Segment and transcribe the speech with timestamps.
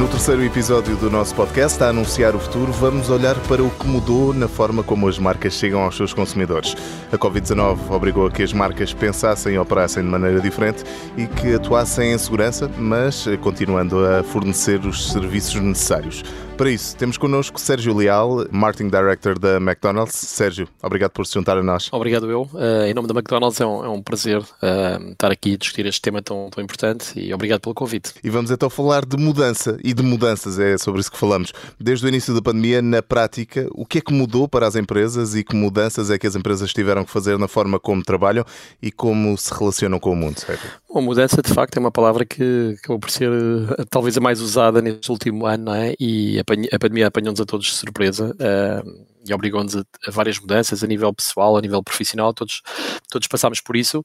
[0.00, 3.86] No terceiro episódio do nosso podcast, a anunciar o futuro, vamos olhar para o que
[3.86, 6.74] mudou na forma como as marcas chegam aos seus consumidores.
[7.12, 10.84] A Covid-19 obrigou a que as marcas pensassem e operassem de maneira diferente
[11.18, 16.24] e que atuassem em segurança, mas continuando a fornecer os serviços necessários.
[16.60, 20.14] Para isso, temos connosco Sérgio Leal, Marketing Director da McDonald's.
[20.14, 21.88] Sérgio, obrigado por se juntar a nós.
[21.90, 22.42] Obrigado eu.
[22.52, 25.86] Uh, em nome da McDonald's é um, é um prazer uh, estar aqui a discutir
[25.86, 28.12] este tema tão, tão importante e obrigado pelo convite.
[28.22, 31.52] E vamos então falar de mudança e de mudanças, é sobre isso que falamos.
[31.78, 35.34] Desde o início da pandemia, na prática, o que é que mudou para as empresas
[35.34, 38.44] e que mudanças é que as empresas tiveram que fazer na forma como trabalham
[38.80, 40.70] e como se relacionam com o mundo, Sérgio?
[40.92, 44.40] Bom, mudança de facto é uma palavra que acabou por ser eh, talvez a mais
[44.40, 45.94] usada neste último ano, não é?
[45.98, 48.34] E a, a pandemia apanhou-nos a todos de surpresa.
[48.34, 52.62] Uh, e obrigou-nos a, a, várias mudanças a nível pessoal, a nível profissional, todos,
[53.10, 54.02] todos passámos por isso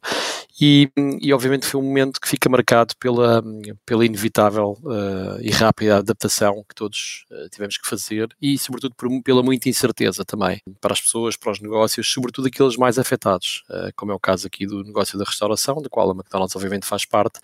[0.59, 0.89] e,
[1.21, 3.43] e obviamente foi um momento que fica marcado pela,
[3.85, 9.09] pela inevitável uh, e rápida adaptação que todos uh, tivemos que fazer e sobretudo por,
[9.21, 13.91] pela muita incerteza também para as pessoas, para os negócios, sobretudo aqueles mais afetados, uh,
[13.97, 17.03] como é o caso aqui do negócio da restauração, do qual a McDonald's obviamente faz
[17.03, 17.39] parte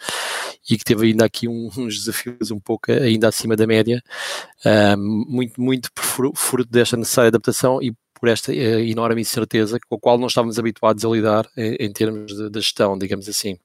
[0.70, 4.02] e que teve ainda aqui um, uns desafios um pouco ainda acima da média,
[5.28, 5.90] muito, muito
[6.36, 10.60] fruto desta necessária adaptação e por esta uh, enorme incerteza com a qual não estávamos
[10.60, 13.58] habituados a lidar em, em termos de, de gestão, digamos assim.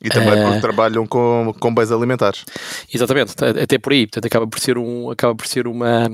[0.00, 2.44] E também porque uh, trabalham com, com bens alimentares.
[2.92, 4.06] Exatamente, até por aí.
[4.06, 6.08] Portanto, acaba por ser um, acaba por ser uma,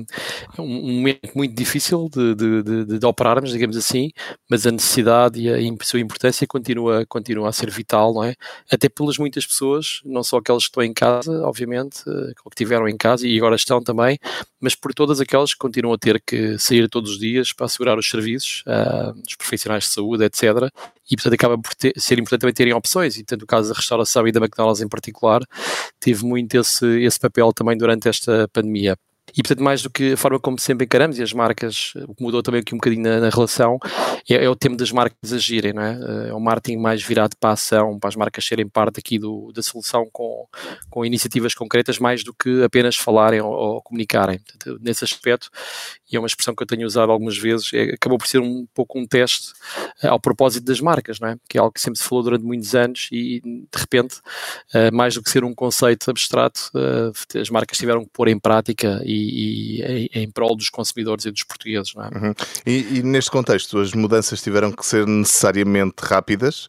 [0.59, 4.11] um momento muito difícil de, de, de, de operarmos, digamos assim,
[4.49, 8.35] mas a necessidade e a, a sua importância continua, continua a ser vital, não é?
[8.71, 12.55] Até pelas muitas pessoas, não só aquelas que estão em casa, obviamente, eh, ou que
[12.55, 14.19] estiveram em casa e agora estão também,
[14.61, 17.99] mas por todas aquelas que continuam a ter que sair todos os dias para assegurar
[17.99, 20.71] os serviços, uh, os profissionais de saúde, etc.
[21.11, 23.75] E, portanto, acaba por ter, ser importante também terem opções, e tanto o caso da
[23.75, 25.43] restauração e da McDonald's em particular,
[26.01, 28.97] teve muito esse, esse papel também durante esta pandemia.
[29.37, 32.23] E, portanto, mais do que a forma como sempre encaramos, e as marcas, o que
[32.23, 33.79] mudou também aqui um bocadinho na, na relação,
[34.29, 36.29] é, é, o tema das marcas agirem, não é?
[36.29, 39.51] É um marketing mais virado para a ação, para as marcas serem parte aqui do,
[39.53, 40.47] da solução com,
[40.89, 44.39] com iniciativas concretas, mais do que apenas falarem ou, ou comunicarem.
[44.39, 45.51] Portanto, nesse aspecto,
[46.11, 48.67] e é uma expressão que eu tenho usado algumas vezes, é, acabou por ser um
[48.73, 49.53] pouco um teste
[50.05, 51.37] uh, ao propósito das marcas, não é?
[51.49, 54.17] Que é algo que sempre se falou durante muitos anos e, de repente,
[54.93, 56.71] mais do que ser um conceito abstrato,
[57.41, 61.31] as marcas tiveram que pôr em prática e, e em, em, prol dos consumidores e
[61.31, 62.09] dos portugueses, não é?
[62.09, 62.35] Uhum.
[62.67, 66.69] E, e, neste contexto, as mudanças tiveram que ser necessariamente rápidas.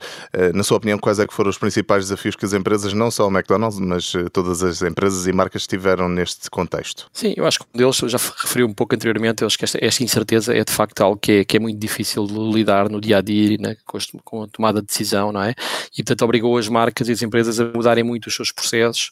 [0.54, 3.28] na sua opinião, quais é que foram os principais desafios que as empresas, não só
[3.28, 7.08] o McDonald's, mas todas as empresas e marcas tiveram neste contexto?
[7.12, 9.66] Sim, eu acho que um deles, eu já referi um pouco anteriormente, eu acho que
[9.66, 12.90] esta, esta, incerteza é de facto algo que é, que é muito difícil de lidar
[12.90, 15.54] no dia a dia né, com, com, a tomada de decisão, não é?
[15.94, 19.12] E portanto obrigou as marcas e as empresas a mudarem muito os seus processos,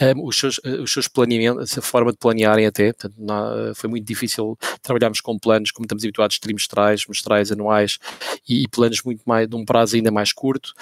[0.00, 2.92] um, os, seus, os seus planeamentos, a forma de planearem até.
[2.92, 7.98] Portanto, não, foi muito difícil trabalharmos com planos, como estamos habituados, trimestrais, mestrais, anuais
[8.48, 10.72] e, e planos muito mais de um prazo ainda mais curto.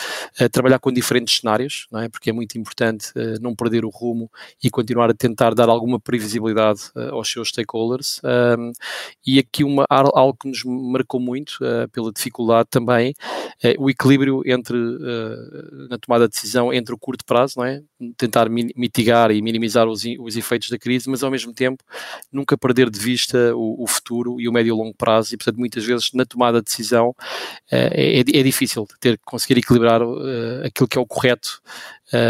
[0.51, 2.09] Trabalhar com diferentes cenários, não é?
[2.09, 4.31] Porque é muito importante uh, não perder o rumo
[4.63, 8.21] e continuar a tentar dar alguma previsibilidade uh, aos seus stakeholders.
[8.25, 8.73] Um,
[9.27, 13.15] e aqui uma, algo que nos marcou muito, uh, pela dificuldade também,
[13.63, 14.77] é o equilíbrio entre,
[15.89, 17.81] na tomada de decisão, entre o curto prazo, não é?
[18.17, 21.82] tentar mitigar e minimizar os, os efeitos da crise, mas ao mesmo tempo
[22.33, 25.59] nunca perder de vista o, o futuro e o médio e longo prazo, e portanto
[25.59, 27.15] muitas vezes na tomada de decisão uh,
[27.71, 30.01] é, é, difícil ter conseguir equilibrar
[30.65, 31.63] aquilo que é o correto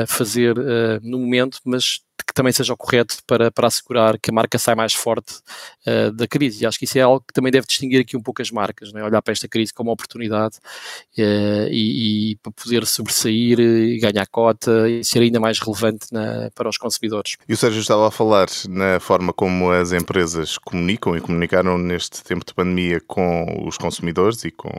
[0.06, 0.54] fazer
[1.02, 4.74] no momento, mas que também seja o correto para, para assegurar que a marca sai
[4.74, 5.34] mais forte
[5.86, 6.62] uh, da crise.
[6.62, 8.92] E acho que isso é algo que também deve distinguir aqui um pouco as marcas,
[8.94, 9.04] é?
[9.04, 10.56] olhar para esta crise como oportunidade
[11.18, 16.50] uh, e, e, para poder sobressair e ganhar cota e ser ainda mais relevante na,
[16.54, 17.36] para os consumidores.
[17.48, 22.22] E o Sérgio estava a falar na forma como as empresas comunicam e comunicaram neste
[22.22, 24.70] tempo de pandemia com os consumidores e com,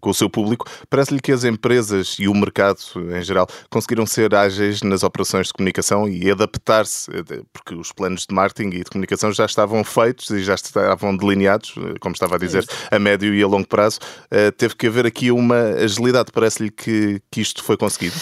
[0.00, 0.70] com o seu público.
[0.88, 2.80] Parece-lhe que as empresas e o mercado
[3.16, 4.49] em geral conseguiram ser ágeis
[4.82, 7.10] nas operações de comunicação e adaptar-se
[7.52, 11.74] porque os planos de marketing e de comunicação já estavam feitos e já estavam delineados,
[11.76, 13.98] eh, como estava a dizer, a médio e a longo prazo.
[14.30, 16.30] Eh, teve que haver aqui uma agilidade.
[16.32, 18.14] Parece-lhe que, que isto foi conseguido?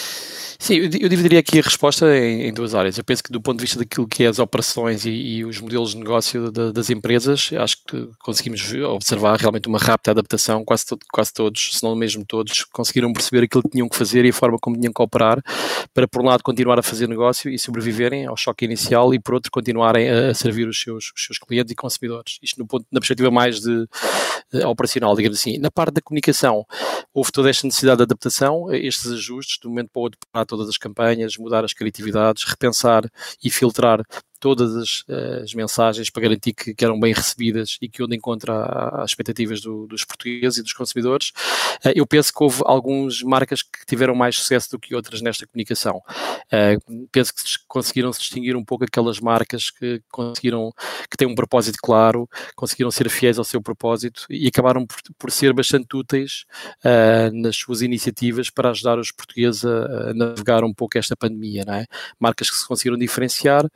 [0.61, 2.97] Sim, eu, dividiria aqui a resposta em, em, duas áreas.
[2.97, 5.57] Eu penso que do ponto de vista daquilo que é as operações e, e os
[5.61, 10.65] modelos de negócio das empresas, acho que conseguimos observar realmente uma rápida adaptação.
[10.65, 10.83] Quase,
[11.13, 14.33] quase todos, se não mesmo todos, conseguiram perceber aquilo que tinham que fazer e a
[14.33, 15.41] forma como tinham que operar
[15.93, 19.35] para, por um lado, continuar a fazer negócio e sobreviverem ao choque inicial e, por
[19.35, 22.37] outro, continuarem a, a servir os seus, os seus clientes e consumidores.
[22.43, 23.87] Isto no ponto, na perspectiva mais de,
[24.51, 25.57] de operacional, digamos assim.
[25.57, 26.65] Na parte da comunicação,
[27.13, 30.19] houve toda esta necessidade de adaptação, estes ajustes, de um momento para o outro,
[30.49, 33.03] todas as campanhas, mudar as criatividades, repensar
[33.43, 34.01] e filtrar
[34.39, 38.15] todas as, eh, as mensagens para garantir que, que, eram bem recebidas e que onde
[38.15, 38.63] encontra
[39.01, 41.31] as expectativas do, dos portugueses e dos consumidores.
[41.85, 45.45] Uh, eu penso que houve algumas marcas que tiveram mais sucesso do que outras nesta
[45.45, 46.01] comunicação.
[46.51, 50.71] Uh, penso que conseguiram se distinguir um pouco aquelas marcas que conseguiram,
[51.09, 55.31] que têm um propósito claro, conseguiram ser fiéis ao seu propósito e acabaram por, por
[55.31, 56.45] ser bastante úteis
[57.33, 61.73] nas suas iniciativas para ajudar os portugueses a, a, navegar um pouco esta pandemia, não
[61.73, 61.85] é?
[62.19, 63.69] Marcas que se conseguiram diferenciar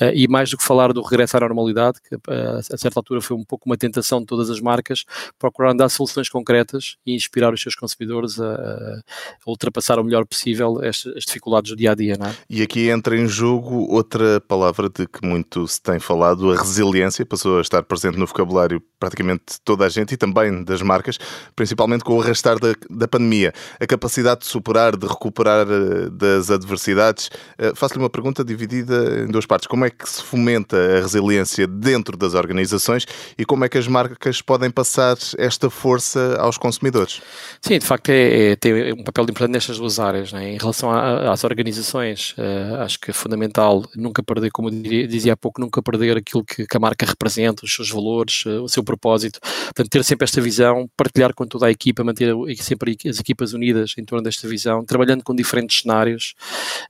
[0.00, 3.20] Uh, e mais do que falar do regresso à normalidade, que uh, a certa altura
[3.20, 5.04] foi um pouco uma tentação de todas as marcas,
[5.38, 9.00] procuraram dar soluções concretas e inspirar os seus consumidores a, a
[9.46, 12.14] ultrapassar o melhor possível as, as, dificuldades do dia a dia.
[12.14, 12.34] É?
[12.48, 17.24] E aqui entra em jogo outra palavra de que muito se tem falado, a resiliência,
[17.24, 21.18] passou a estar presente no vocabulário praticamente toda a gente e também das marcas,
[21.54, 23.52] principalmente com o arrastar da, da pandemia.
[23.80, 27.30] A capacidade de superar, de recuperar uh, das adversidades.
[27.74, 29.66] Faço-lhe uma pergunta dividida em duas partes.
[29.66, 33.06] Como é que se fomenta a resiliência dentro das organizações
[33.38, 37.22] e como é que as marcas podem passar esta força aos consumidores?
[37.62, 40.32] Sim, de facto é, é tem um papel importante nestas duas áreas.
[40.32, 40.54] Né?
[40.54, 45.36] Em relação a, às organizações, uh, acho que é fundamental nunca perder, como dizia há
[45.36, 48.82] pouco, nunca perder aquilo que, que a marca representa, os seus valores, uh, o seu
[48.82, 49.40] propósito.
[49.40, 53.94] Portanto, ter sempre esta visão, partilhar com toda a equipa, manter sempre as equipas unidas
[53.96, 56.34] em torno desta visão, trabalhando com diferentes cenários,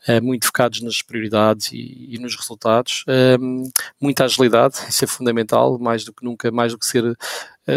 [0.08, 3.64] uh, muito focados nas prioridades e, e nos resultados um,
[4.00, 7.16] muita agilidade, isso é fundamental, mais do que nunca, mais do que ser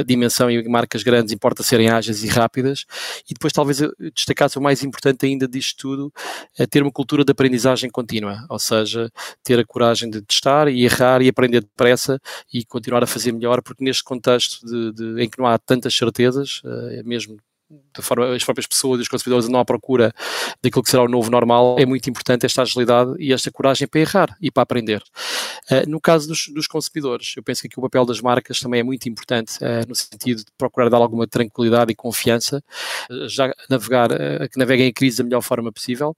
[0.06, 2.86] dimensão e marcas grandes, importa serem ágeis e rápidas.
[3.30, 3.80] E depois, talvez,
[4.16, 6.14] destacasse o mais importante ainda disto tudo,
[6.58, 9.12] é ter uma cultura de aprendizagem contínua, ou seja,
[9.44, 12.20] ter a coragem de testar e errar e aprender depressa
[12.54, 15.94] e continuar a fazer melhor, porque neste contexto de, de, em que não há tantas
[15.94, 17.42] certezas, uh, mesmo de
[18.02, 20.14] forma as próprias pessoas e os consumidores andam à procura
[20.62, 24.00] daquilo que será o novo normal, é muito importante esta agilidade e esta coragem para
[24.00, 25.02] errar e para aprender.
[25.70, 28.80] Uh, no caso dos, dos, consumidores, eu penso que aqui o papel das marcas também
[28.80, 32.64] é muito importante, uh, no sentido de procurar dar alguma tranquilidade e confiança,
[33.10, 34.10] uh, já navegar,
[34.50, 36.16] que naveguem a crise da melhor forma possível,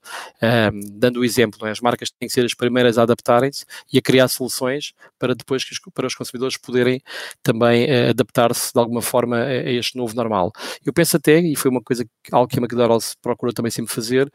[0.94, 1.72] dando o exemplo, é?
[1.72, 5.64] as marcas têm que ser as primeiras a adaptarem-se e a criar soluções para depois
[5.64, 7.02] que os, para os consumidores poderem
[7.42, 10.52] também adaptar-se de alguma forma a, a este novo normal.
[10.86, 14.32] Eu penso até e foi uma coisa algo que a McDonald's procurou também sempre fazer,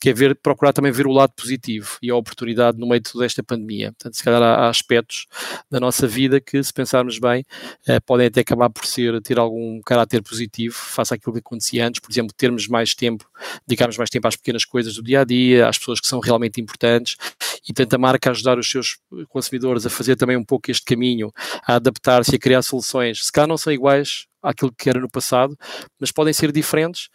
[0.00, 3.10] que é ver, procurar também ver o lado positivo e a oportunidade no meio de
[3.10, 3.92] toda esta pandemia.
[3.92, 5.26] Portanto, se calhar há, há aspectos
[5.70, 7.44] da nossa vida que, se pensarmos bem,
[7.86, 12.00] eh, podem até acabar por ser, ter algum caráter positivo face àquilo que acontecia antes,
[12.00, 13.24] por exemplo, termos mais tempo,
[13.66, 16.60] dedicarmos mais tempo às pequenas coisas do dia a dia, às pessoas que são realmente
[16.60, 17.16] importantes
[17.68, 18.98] e tenta a marca ajudar os seus
[19.28, 21.32] consumidores a fazer também um pouco este caminho,
[21.66, 25.56] a adaptar-se, a criar soluções, se calhar não são iguais àquilo que era no passado,
[26.00, 27.08] mas podem ser diferentes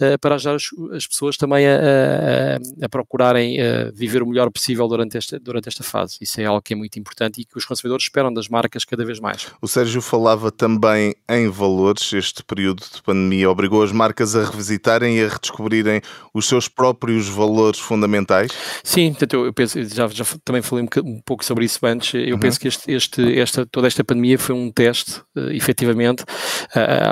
[0.00, 4.50] uh, para ajudar as, as pessoas também a, a, a procurarem uh, viver o melhor
[4.50, 6.18] possível durante esta, durante esta fase.
[6.20, 9.04] Isso é algo que é muito importante e que os consumidores esperam das marcas cada
[9.04, 9.46] vez mais.
[9.60, 12.12] O Sérgio falava também em valores.
[12.12, 16.00] Este período de pandemia obrigou as marcas a revisitarem e a redescobrirem
[16.32, 18.50] os seus próprios valores fundamentais?
[18.82, 22.14] Sim, portanto, eu, penso, já, já também falei um, um, pouco sobre isso antes.
[22.14, 22.40] Eu uhum.
[22.40, 26.24] penso que este, este, esta, toda esta pandemia foi um teste, uh, efetivamente,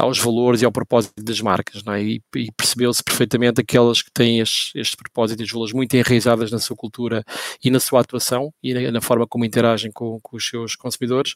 [0.00, 2.02] aos valores e ao propósito das marcas, não é?
[2.02, 6.50] E, e percebeu-se perfeitamente aquelas que têm este, este propósito e os valores muito enraizadas
[6.50, 7.24] na sua cultura
[7.62, 11.34] e na sua atuação e na, na forma como interagem com, com os seus consumidores,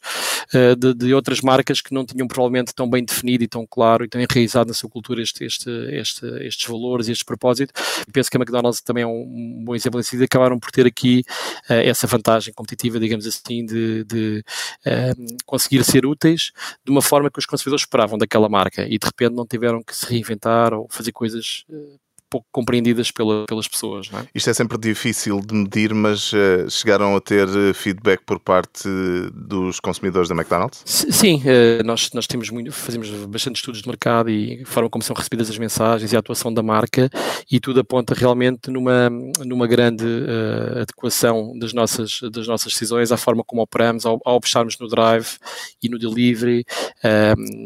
[0.55, 4.05] uh, de, de, outras marcas que não tinham provavelmente tão bem definido e tão claro
[4.05, 7.73] e tão enraizado na sua cultura este, este, este, estes valores e este propósito.
[8.07, 10.87] E penso que a McDonald's também é um, bom exemplo nesse sentido, acabaram por ter
[10.87, 11.25] aqui
[11.71, 14.45] uh, essa vantagem competitiva, digamos assim, de, de
[14.87, 16.53] uh, conseguir ser úteis
[16.85, 19.95] de uma forma que os consumidores esperavam daquela marca e de repente não tiveram que
[19.97, 21.97] se reinventar ou fazer coisas eh,
[22.31, 24.11] pouco compreendidas pela, pelas pessoas.
[24.13, 24.27] É?
[24.35, 28.89] Isto é sempre difícil de medir, mas uh, chegaram a ter eh, feedback por parte
[29.33, 30.83] dos consumidores da McDonald's?
[30.85, 35.03] Sim, uh, nós, nós temos muito, fazemos bastante estudos de mercado e a forma como
[35.03, 37.09] são recebidas as mensagens e a atuação da marca
[37.51, 39.09] e tudo aponta realmente numa,
[39.45, 44.37] numa grande uh, adequação das nossas, das nossas decisões à forma como operamos, ao, ao
[44.37, 45.37] apostarmos no drive
[45.83, 46.65] e no delivery,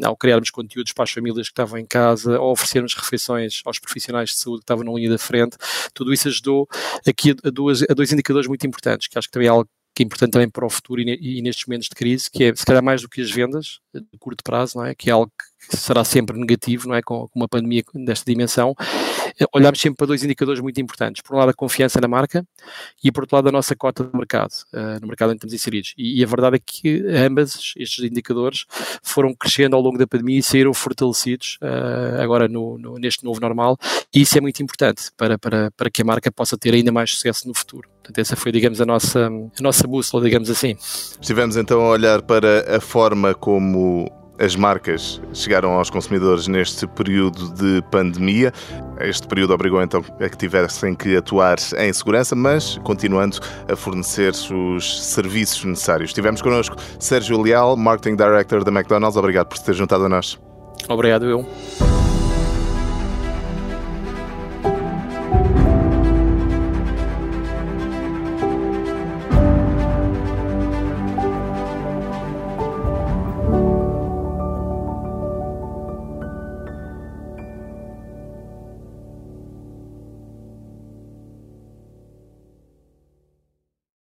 [0.03, 4.29] ao criarmos conteúdos para as famílias que estavam em casa, ao oferecermos refeições aos profissionais
[4.29, 5.57] de saúde que estavam na linha da frente,
[5.93, 6.67] tudo isso ajudou
[7.07, 10.03] aqui a, duas, a dois indicadores muito importantes, que acho que também é algo que
[10.03, 12.83] é importante também para o futuro e, nestes momentos de crise, que é se calhar
[12.83, 14.95] mais do que as vendas de curto prazo, não é?
[14.95, 15.31] Que é algo
[15.69, 17.01] que será sempre negativo, não é?
[17.01, 19.20] Com, uma pandemia desta dimensão, eh,
[19.53, 21.21] olhamos sempre para dois indicadores muito importantes.
[21.21, 22.45] Por um lado, a confiança na marca
[23.03, 25.93] e, por outro lado, a nossa cota de mercado, uh, no mercado onde estamos inseridos.
[25.97, 28.65] E, a verdade é que ambas estes indicadores
[29.03, 33.39] foram crescendo ao longo da pandemia e saíram fortalecidos uh, agora no, no, neste novo
[33.39, 33.77] normal.
[34.13, 37.11] E isso é muito importante para, para, para que a marca possa ter ainda mais
[37.11, 37.89] sucesso no futuro.
[38.01, 40.75] Portanto, essa foi, digamos, a nossa, a nossa bússola, digamos assim.
[40.79, 47.53] Estivemos então a olhar para a forma como as marcas chegaram aos consumidores neste período
[47.53, 48.51] de pandemia.
[48.99, 53.37] Este período obrigou então a que tivessem que atuar em segurança, mas continuando
[53.71, 56.11] a fornecer os serviços necessários.
[56.11, 59.15] Tivemos connosco Sérgio Leal, Marketing Director da McDonald's.
[59.15, 60.39] Obrigado por ter juntado a nós.
[60.89, 62.00] Obrigado, eu.